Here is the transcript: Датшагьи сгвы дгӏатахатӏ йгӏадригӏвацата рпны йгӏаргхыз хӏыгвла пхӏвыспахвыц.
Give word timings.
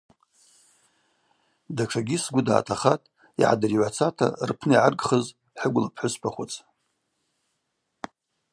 Датшагьи 1.75 2.17
сгвы 2.23 2.41
дгӏатахатӏ 2.45 3.09
йгӏадригӏвацата 3.41 4.27
рпны 4.49 4.75
йгӏаргхыз 4.75 5.25
хӏыгвла 5.59 5.89
пхӏвыспахвыц. 5.93 6.51